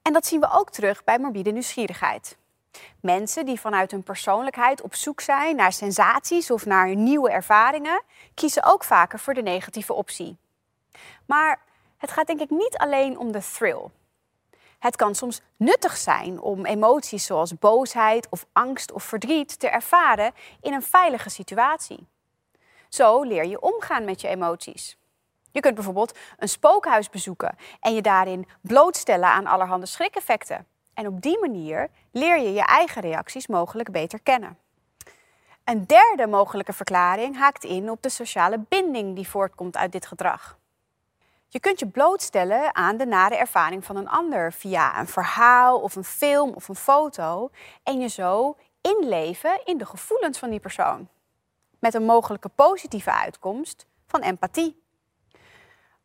En 0.03 0.13
dat 0.13 0.27
zien 0.27 0.41
we 0.41 0.49
ook 0.53 0.71
terug 0.71 1.05
bij 1.05 1.19
morbide 1.19 1.51
nieuwsgierigheid. 1.51 2.37
Mensen 3.01 3.47
die 3.47 3.61
vanuit 3.61 3.91
hun 3.91 4.03
persoonlijkheid 4.03 4.83
op 4.83 4.95
zoek 4.95 5.21
zijn 5.21 5.57
naar 5.57 5.73
sensaties 5.73 6.51
of 6.51 6.67
naar 6.67 6.95
nieuwe 6.95 7.31
ervaringen, 7.31 8.03
kiezen 8.35 8.65
ook 8.65 8.85
vaker 8.85 9.19
voor 9.19 9.35
de 9.35 9.43
negatieve 9.43 9.93
optie. 9.93 10.37
Maar 11.27 11.61
het 11.97 12.11
gaat 12.11 12.27
denk 12.27 12.41
ik 12.41 12.51
niet 12.51 12.77
alleen 12.77 13.19
om 13.19 13.33
de 13.33 13.43
thrill. 13.53 13.89
Het 14.79 14.97
kan 14.97 15.15
soms 15.15 15.41
nuttig 15.57 15.97
zijn 15.97 16.41
om 16.41 16.67
emoties 16.67 17.27
zoals 17.27 17.59
boosheid 17.59 18.29
of 18.29 18.47
angst 18.53 18.93
of 18.93 19.03
verdriet 19.03 19.59
te 19.59 19.69
ervaren 19.69 20.33
in 20.61 20.73
een 20.73 20.83
veilige 20.83 21.31
situatie. 21.31 22.07
Zo 22.89 23.23
leer 23.23 23.47
je 23.47 23.61
omgaan 23.61 24.05
met 24.05 24.21
je 24.21 24.29
emoties. 24.29 24.99
Je 25.51 25.61
kunt 25.61 25.75
bijvoorbeeld 25.75 26.19
een 26.37 26.49
spookhuis 26.49 27.11
bezoeken 27.11 27.57
en 27.81 27.95
je 27.95 28.03
daarin 28.03 28.49
blootstellen 28.61 29.29
aan 29.29 29.47
allerhande 29.47 29.87
schrikeffecten. 29.87 30.67
En 30.97 31.07
op 31.07 31.23
die 31.23 31.39
manier 31.41 31.89
leer 32.11 32.39
je 32.39 32.53
je 32.53 32.65
eigen 32.65 33.03
reacties 33.03 33.47
mogelijk 33.47 33.91
beter 33.91 34.21
kennen. 34.23 34.59
Een 35.65 35.87
derde 35.87 36.27
mogelijke 36.27 36.73
verklaring 36.73 37.39
haakt 37.39 37.65
in 37.65 37.91
op 37.91 38.03
de 38.03 38.09
sociale 38.09 38.65
binding 38.69 39.15
die 39.15 39.29
voortkomt 39.29 39.77
uit 39.77 39.93
dit 39.93 40.07
gedrag. 40.07 40.59
Je 41.49 41.61
kunt 41.61 41.79
je 41.79 41.87
blootstellen 41.87 42.75
aan 42.75 42.97
de 42.97 43.07
nare 43.07 43.37
ervaring 43.37 43.85
van 43.85 43.97
een 43.97 44.09
ander 44.09 44.53
via 44.53 45.01
een 45.01 45.07
verhaal 45.07 45.81
of 45.81 45.97
een 45.97 46.05
film 46.05 46.51
of 46.51 46.69
een 46.69 46.75
foto 46.75 47.51
en 47.83 48.01
je 48.01 48.09
zo 48.09 48.57
inleven 48.81 49.61
in 49.65 49.79
de 49.79 49.87
gevoelens 49.87 50.39
van 50.39 50.51
die 50.51 50.61
persoon. 50.61 51.09
Met 51.79 51.95
een 51.95 52.05
mogelijke 52.05 52.49
positieve 52.49 53.13
uitkomst 53.13 53.87
van 54.07 54.21
empathie. 54.21 54.83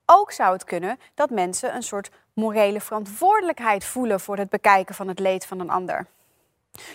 Ook 0.06 0.32
zou 0.32 0.54
het 0.54 0.64
kunnen 0.64 1.00
dat 1.14 1.30
mensen 1.30 1.76
een 1.76 1.84
soort 1.84 2.12
morele 2.34 2.82
verantwoordelijkheid 2.82 3.86
voelen 3.86 4.20
voor 4.20 4.38
het 4.38 4.50
bekijken 4.50 4.96
van 4.96 5.08
het 5.08 5.20
leed 5.20 5.46
van 5.46 5.60
een 5.60 5.70
ander. 5.70 6.08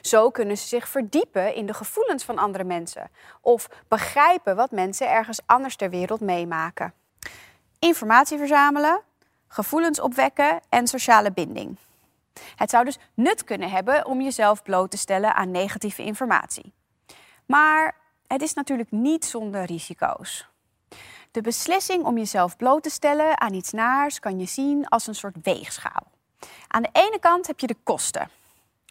Zo 0.00 0.31
kunnen 0.31 0.59
ze 0.59 0.66
zich 0.66 0.88
verdiepen 0.88 1.55
in 1.55 1.66
de 1.66 1.75
gevoelens 1.75 2.25
van 2.25 2.38
andere 2.38 2.64
mensen 2.64 3.11
of 3.40 3.69
begrijpen 3.88 4.57
wat 4.57 4.71
mensen 4.71 5.11
ergens 5.11 5.40
anders 5.47 5.76
ter 5.76 5.90
wereld 5.90 6.21
meemaken. 6.21 6.95
Informatie 7.78 8.38
verzamelen, 8.38 9.00
gevoelens 9.49 10.00
opwekken 10.00 10.61
en 10.69 10.87
sociale 10.87 11.33
binding. 11.33 11.76
Het 12.57 12.71
zou 12.71 12.85
dus 12.85 12.99
nut 13.14 13.45
kunnen 13.45 13.71
hebben 13.71 14.07
om 14.07 14.21
jezelf 14.21 14.62
bloot 14.62 14.90
te 14.90 14.97
stellen 14.97 15.35
aan 15.35 15.50
negatieve 15.50 16.02
informatie. 16.02 16.73
Maar 17.47 17.97
het 18.26 18.43
is 18.43 18.55
natuurlijk 18.55 18.90
niet 18.90 19.25
zonder 19.25 19.64
risico's. 19.64 20.49
De 21.37 21.43
beslissing 21.43 22.05
om 22.05 22.19
jezelf 22.19 22.57
bloot 22.57 22.83
te 22.83 22.90
stellen 22.90 23.40
aan 23.40 23.55
iets 23.55 23.73
naars 23.73 24.19
kan 24.19 24.38
je 24.38 24.47
zien 24.47 24.88
als 24.88 25.07
een 25.07 25.14
soort 25.14 25.37
weegschaal. 25.43 26.07
Aan 26.69 26.83
de 26.83 26.88
ene 26.93 27.19
kant 27.21 27.47
heb 27.47 27.61
je 27.61 27.66
de 27.66 27.76
kosten. 27.83 28.28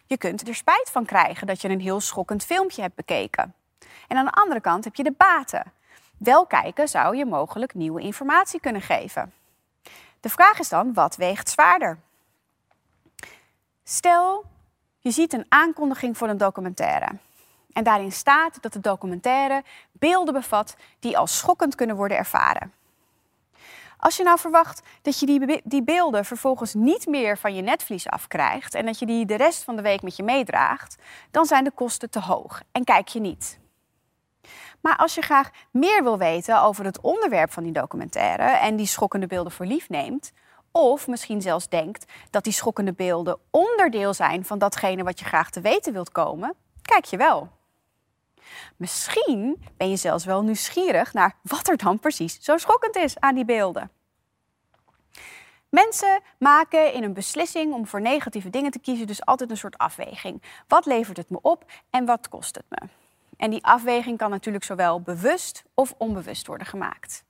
Je 0.06 0.16
kunt 0.16 0.48
er 0.48 0.54
spijt 0.54 0.90
van 0.90 1.04
krijgen 1.04 1.46
dat 1.46 1.60
je 1.60 1.68
een 1.68 1.80
heel 1.80 2.00
schokkend 2.00 2.44
filmpje 2.44 2.82
hebt 2.82 2.94
bekeken. 2.94 3.54
En 4.08 4.16
aan 4.16 4.24
de 4.24 4.30
andere 4.30 4.60
kant 4.60 4.84
heb 4.84 4.94
je 4.94 5.02
de 5.02 5.14
baten. 5.16 5.72
Wel 6.18 6.46
kijken 6.46 6.88
zou 6.88 7.16
je 7.16 7.24
mogelijk 7.24 7.74
nieuwe 7.74 8.00
informatie 8.00 8.60
kunnen 8.60 8.82
geven. 8.82 9.32
De 10.20 10.28
vraag 10.28 10.58
is 10.58 10.68
dan, 10.68 10.94
wat 10.94 11.16
weegt 11.16 11.48
zwaarder? 11.48 11.98
Stel, 13.84 14.44
je 14.98 15.10
ziet 15.10 15.32
een 15.32 15.46
aankondiging 15.48 16.16
voor 16.16 16.28
een 16.28 16.38
documentaire. 16.38 17.08
En 17.76 17.84
daarin 17.84 18.12
staat 18.12 18.62
dat 18.62 18.72
de 18.72 18.80
documentaire 18.80 19.62
beelden 19.92 20.34
bevat 20.34 20.76
die 20.98 21.18
als 21.18 21.38
schokkend 21.38 21.74
kunnen 21.74 21.96
worden 21.96 22.16
ervaren. 22.16 22.72
Als 23.96 24.16
je 24.16 24.22
nou 24.22 24.38
verwacht 24.38 24.82
dat 25.02 25.18
je 25.18 25.26
die, 25.26 25.60
die 25.64 25.82
beelden 25.82 26.24
vervolgens 26.24 26.74
niet 26.74 27.06
meer 27.06 27.38
van 27.38 27.54
je 27.54 27.62
netvlies 27.62 28.08
afkrijgt 28.08 28.74
en 28.74 28.86
dat 28.86 28.98
je 28.98 29.06
die 29.06 29.26
de 29.26 29.34
rest 29.34 29.64
van 29.64 29.76
de 29.76 29.82
week 29.82 30.02
met 30.02 30.16
je 30.16 30.22
meedraagt, 30.22 30.96
dan 31.30 31.46
zijn 31.46 31.64
de 31.64 31.70
kosten 31.70 32.10
te 32.10 32.20
hoog 32.20 32.62
en 32.72 32.84
kijk 32.84 33.08
je 33.08 33.20
niet. 33.20 33.58
Maar 34.80 34.96
als 34.96 35.14
je 35.14 35.22
graag 35.22 35.50
meer 35.70 36.02
wil 36.02 36.18
weten 36.18 36.62
over 36.62 36.84
het 36.84 37.00
onderwerp 37.00 37.52
van 37.52 37.62
die 37.62 37.72
documentaire 37.72 38.42
en 38.42 38.76
die 38.76 38.86
schokkende 38.86 39.26
beelden 39.26 39.52
voor 39.52 39.66
lief 39.66 39.88
neemt, 39.88 40.32
of 40.72 41.06
misschien 41.06 41.42
zelfs 41.42 41.68
denkt 41.68 42.12
dat 42.30 42.44
die 42.44 42.52
schokkende 42.52 42.92
beelden 42.92 43.38
onderdeel 43.50 44.14
zijn 44.14 44.44
van 44.44 44.58
datgene 44.58 45.02
wat 45.02 45.18
je 45.18 45.24
graag 45.24 45.50
te 45.50 45.60
weten 45.60 45.92
wilt 45.92 46.12
komen, 46.12 46.54
kijk 46.82 47.04
je 47.04 47.16
wel. 47.16 47.54
Misschien 48.76 49.66
ben 49.76 49.90
je 49.90 49.96
zelfs 49.96 50.24
wel 50.24 50.42
nieuwsgierig 50.42 51.12
naar 51.12 51.36
wat 51.42 51.68
er 51.68 51.76
dan 51.76 51.98
precies 51.98 52.38
zo 52.40 52.56
schokkend 52.56 52.96
is 52.96 53.20
aan 53.20 53.34
die 53.34 53.44
beelden. 53.44 53.90
Mensen 55.68 56.20
maken 56.38 56.92
in 56.92 57.02
een 57.02 57.12
beslissing 57.12 57.72
om 57.72 57.86
voor 57.86 58.00
negatieve 58.00 58.50
dingen 58.50 58.70
te 58.70 58.78
kiezen 58.78 59.06
dus 59.06 59.24
altijd 59.24 59.50
een 59.50 59.56
soort 59.56 59.78
afweging. 59.78 60.42
Wat 60.68 60.86
levert 60.86 61.16
het 61.16 61.30
me 61.30 61.38
op 61.42 61.64
en 61.90 62.04
wat 62.04 62.28
kost 62.28 62.54
het 62.54 62.64
me? 62.68 62.88
En 63.36 63.50
die 63.50 63.64
afweging 63.64 64.18
kan 64.18 64.30
natuurlijk 64.30 64.64
zowel 64.64 65.00
bewust 65.00 65.64
of 65.74 65.94
onbewust 65.98 66.46
worden 66.46 66.66
gemaakt. 66.66 67.24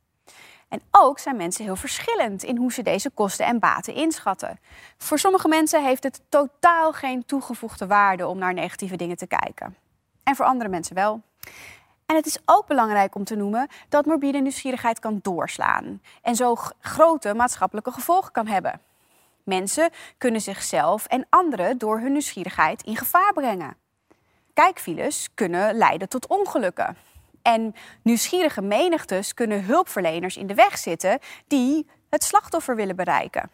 En 0.68 0.80
ook 0.90 1.18
zijn 1.18 1.36
mensen 1.36 1.64
heel 1.64 1.76
verschillend 1.76 2.42
in 2.42 2.56
hoe 2.56 2.72
ze 2.72 2.82
deze 2.82 3.10
kosten 3.10 3.46
en 3.46 3.58
baten 3.58 3.94
inschatten. 3.94 4.60
Voor 4.98 5.18
sommige 5.18 5.48
mensen 5.48 5.84
heeft 5.84 6.02
het 6.02 6.20
totaal 6.28 6.92
geen 6.92 7.24
toegevoegde 7.24 7.86
waarde 7.86 8.26
om 8.26 8.38
naar 8.38 8.54
negatieve 8.54 8.96
dingen 8.96 9.16
te 9.16 9.26
kijken 9.26 9.76
en 10.26 10.36
voor 10.36 10.44
andere 10.44 10.70
mensen 10.70 10.94
wel. 10.94 11.22
En 12.06 12.16
het 12.16 12.26
is 12.26 12.38
ook 12.44 12.66
belangrijk 12.66 13.14
om 13.14 13.24
te 13.24 13.36
noemen 13.36 13.68
dat 13.88 14.06
morbide 14.06 14.38
nieuwsgierigheid 14.38 14.98
kan 14.98 15.18
doorslaan 15.22 16.02
en 16.22 16.36
zo 16.36 16.54
grote 16.80 17.34
maatschappelijke 17.34 17.90
gevolgen 17.90 18.32
kan 18.32 18.46
hebben. 18.46 18.80
Mensen 19.42 19.90
kunnen 20.18 20.40
zichzelf 20.40 21.06
en 21.06 21.26
anderen 21.30 21.78
door 21.78 22.00
hun 22.00 22.12
nieuwsgierigheid 22.12 22.82
in 22.82 22.96
gevaar 22.96 23.32
brengen. 23.32 23.76
Kijkfiles 24.54 25.28
kunnen 25.34 25.74
leiden 25.74 26.08
tot 26.08 26.26
ongelukken. 26.26 26.96
En 27.42 27.74
nieuwsgierige 28.02 28.62
menigtes 28.62 29.34
kunnen 29.34 29.64
hulpverleners 29.64 30.36
in 30.36 30.46
de 30.46 30.54
weg 30.54 30.78
zitten 30.78 31.18
die 31.46 31.86
het 32.10 32.24
slachtoffer 32.24 32.76
willen 32.76 32.96
bereiken. 32.96 33.50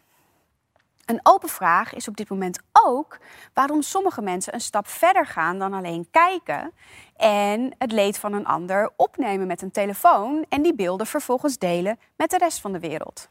Een 1.05 1.21
open 1.23 1.49
vraag 1.49 1.95
is 1.95 2.09
op 2.09 2.17
dit 2.17 2.29
moment 2.29 2.59
ook 2.73 3.19
waarom 3.55 3.83
sommige 3.83 4.23
mensen 4.23 4.55
een 4.55 4.61
stap 4.61 4.89
verder 4.89 5.27
gaan 5.27 5.59
dan 5.59 5.73
alleen 5.73 6.09
kijken 6.11 6.73
en 7.17 7.75
het 7.79 7.93
leed 7.93 8.19
van 8.19 8.33
een 8.33 8.47
ander 8.47 8.93
opnemen 8.97 9.47
met 9.47 9.63
een 9.63 9.71
telefoon 9.71 10.47
en 10.49 10.63
die 10.63 10.75
beelden 10.75 11.07
vervolgens 11.07 11.59
delen 11.59 11.99
met 12.17 12.31
de 12.31 12.39
rest 12.39 12.61
van 12.61 12.73
de 12.73 12.81
wereld. 12.81 13.29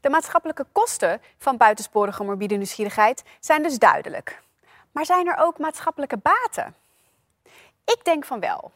De 0.00 0.10
maatschappelijke 0.10 0.66
kosten 0.72 1.20
van 1.38 1.56
buitensporige 1.56 2.24
morbide 2.24 2.54
nieuwsgierigheid 2.54 3.22
zijn 3.40 3.62
dus 3.62 3.78
duidelijk. 3.78 4.42
Maar 4.92 5.06
zijn 5.06 5.26
er 5.26 5.36
ook 5.38 5.58
maatschappelijke 5.58 6.16
baten? 6.16 6.74
Ik 7.84 8.00
denk 8.02 8.24
van 8.24 8.40
wel 8.40 8.72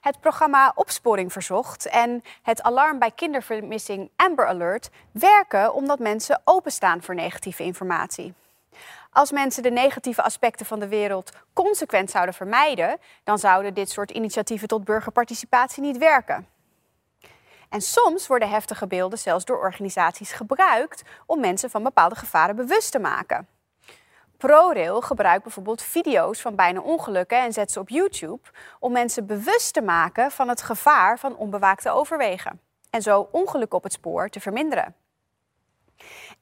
het 0.00 0.20
programma 0.20 0.72
Opsporing 0.74 1.32
Verzocht 1.32 1.86
en 1.86 2.22
het 2.42 2.62
alarm 2.62 2.98
bij 2.98 3.10
kindervermissing 3.10 4.10
Amber 4.16 4.46
Alert 4.46 4.90
werken 5.12 5.74
omdat 5.74 5.98
mensen 5.98 6.40
openstaan 6.44 7.02
voor 7.02 7.14
negatieve 7.14 7.62
informatie. 7.62 8.34
Als 9.12 9.32
mensen 9.32 9.62
de 9.62 9.70
negatieve 9.70 10.22
aspecten 10.22 10.66
van 10.66 10.78
de 10.78 10.88
wereld 10.88 11.32
consequent 11.52 12.10
zouden 12.10 12.34
vermijden, 12.34 12.98
dan 13.24 13.38
zouden 13.38 13.74
dit 13.74 13.90
soort 13.90 14.10
initiatieven 14.10 14.68
tot 14.68 14.84
burgerparticipatie 14.84 15.82
niet 15.82 15.98
werken. 15.98 16.46
En 17.68 17.80
soms 17.80 18.26
worden 18.26 18.48
heftige 18.50 18.86
beelden 18.86 19.18
zelfs 19.18 19.44
door 19.44 19.58
organisaties 19.58 20.32
gebruikt 20.32 21.02
om 21.26 21.40
mensen 21.40 21.70
van 21.70 21.82
bepaalde 21.82 22.14
gevaren 22.14 22.56
bewust 22.56 22.92
te 22.92 22.98
maken. 22.98 23.48
ProRail 24.38 25.00
gebruikt 25.00 25.42
bijvoorbeeld 25.42 25.82
video's 25.82 26.40
van 26.40 26.54
bijna 26.54 26.80
ongelukken 26.80 27.38
en 27.38 27.52
zet 27.52 27.72
ze 27.72 27.80
op 27.80 27.88
YouTube 27.88 28.48
om 28.78 28.92
mensen 28.92 29.26
bewust 29.26 29.72
te 29.72 29.82
maken 29.82 30.30
van 30.30 30.48
het 30.48 30.62
gevaar 30.62 31.18
van 31.18 31.36
onbewaakte 31.36 31.90
overwegen 31.90 32.60
en 32.90 33.02
zo 33.02 33.28
ongelukken 33.32 33.78
op 33.78 33.84
het 33.84 33.92
spoor 33.92 34.28
te 34.28 34.40
verminderen. 34.40 34.94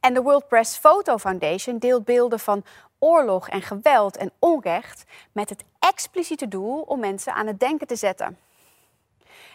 En 0.01 0.15
de 0.15 0.23
World 0.23 0.49
Press 0.49 0.79
Photo 0.79 1.19
Foundation 1.19 1.79
deelt 1.79 2.05
beelden 2.05 2.41
van 2.41 2.65
oorlog 2.99 3.49
en 3.49 3.63
geweld 3.63 4.17
en 4.17 4.33
onrecht 4.39 5.05
met 5.33 5.49
het 5.49 5.65
expliciete 5.79 6.49
doel 6.49 6.81
om 6.81 7.01
mensen 7.01 7.35
aan 7.35 7.47
het 7.47 7.61
denken 7.61 7.87
te 7.87 7.97
zetten. 7.97 8.39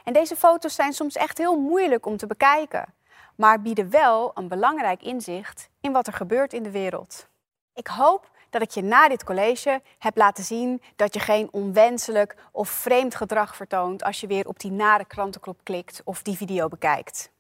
En 0.04 0.14
deze 0.14 0.36
foto's 0.36 0.76
zijn 0.76 0.94
soms 0.94 1.16
echt 1.16 1.38
heel 1.38 1.60
moeilijk 1.60 2.06
om 2.06 2.18
te 2.18 2.28
bekijken. 2.28 2.94
maar 3.36 3.62
bieden 3.62 3.90
wel 3.90 4.32
een 4.34 4.48
belangrijk 4.48 5.04
inzicht 5.04 5.70
in 5.82 5.92
wat 5.92 6.08
er 6.08 6.14
gebeurt 6.14 6.54
in 6.54 6.64
de 6.64 6.72
wereld. 6.72 7.30
Ik 7.74 7.88
hoop 7.88 8.31
dat 8.52 8.62
ik 8.62 8.72
je 8.72 8.82
na 8.82 9.08
dit 9.08 9.24
college 9.24 9.82
heb 9.98 10.18
laten 10.18 10.44
zien 10.44 10.82
dat 10.96 11.14
je 11.14 11.20
geen 11.20 11.48
onwenselijk 11.52 12.36
of 12.52 12.70
vreemd 12.70 13.16
gedrag 13.16 13.56
vertoont 13.56 14.04
als 14.04 14.20
je 14.20 14.28
weer 14.28 14.48
op 14.48 14.60
die 14.60 14.72
nare 14.72 15.06
krantenklop 15.06 15.60
klikt 15.64 16.02
of 16.04 16.22
die 16.22 16.38
video 16.38 16.68
bekijkt. 16.68 17.32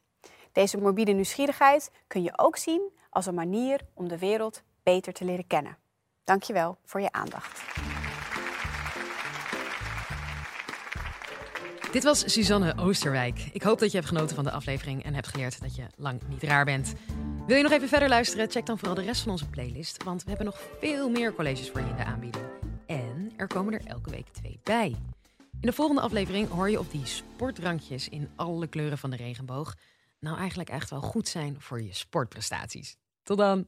Deze 0.51 0.77
morbide 0.77 1.11
nieuwsgierigheid 1.11 1.91
kun 2.07 2.23
je 2.23 2.37
ook 2.37 2.57
zien 2.57 2.81
als 3.09 3.25
een 3.25 3.35
manier 3.35 3.81
om 3.93 4.07
de 4.07 4.17
wereld 4.17 4.63
beter 4.83 5.13
te 5.13 5.25
leren 5.25 5.47
kennen. 5.47 5.77
Dankjewel 6.23 6.77
voor 6.85 7.01
je 7.01 7.11
aandacht. 7.11 7.61
Dit 11.91 12.03
was 12.03 12.31
Suzanne 12.33 12.77
Oosterwijk. 12.77 13.49
Ik 13.53 13.61
hoop 13.61 13.79
dat 13.79 13.91
je 13.91 13.97
hebt 13.97 14.09
genoten 14.09 14.35
van 14.35 14.43
de 14.43 14.51
aflevering 14.51 15.03
en 15.03 15.13
hebt 15.13 15.27
geleerd 15.27 15.61
dat 15.61 15.75
je 15.75 15.83
lang 15.95 16.21
niet 16.27 16.43
raar 16.43 16.65
bent. 16.65 16.93
Wil 17.47 17.57
je 17.57 17.63
nog 17.63 17.71
even 17.71 17.87
verder 17.87 18.09
luisteren? 18.09 18.51
Check 18.51 18.65
dan 18.65 18.77
vooral 18.77 18.95
de 18.95 19.01
rest 19.01 19.21
van 19.21 19.31
onze 19.31 19.49
playlist, 19.49 20.03
want 20.03 20.23
we 20.23 20.29
hebben 20.29 20.45
nog 20.45 20.61
veel 20.79 21.09
meer 21.09 21.33
colleges 21.33 21.69
voor 21.69 21.81
je 21.81 21.89
in 21.89 21.95
de 21.95 22.03
aanbieding. 22.03 22.45
En 22.85 23.31
er 23.37 23.47
komen 23.47 23.73
er 23.73 23.85
elke 23.85 24.09
week 24.09 24.27
twee 24.31 24.59
bij. 24.63 24.95
In 25.39 25.67
de 25.67 25.73
volgende 25.73 26.01
aflevering 26.01 26.49
hoor 26.49 26.69
je 26.69 26.79
of 26.79 26.87
die 26.87 27.05
sportrankjes 27.05 28.09
in 28.09 28.29
alle 28.35 28.67
kleuren 28.67 28.97
van 28.97 29.09
de 29.09 29.15
regenboog 29.15 29.75
nou 30.19 30.37
eigenlijk 30.37 30.69
echt 30.69 30.89
wel 30.89 31.01
goed 31.01 31.27
zijn 31.27 31.55
voor 31.59 31.81
je 31.81 31.93
sportprestaties. 31.93 32.95
Tot 33.23 33.37
dan! 33.37 33.67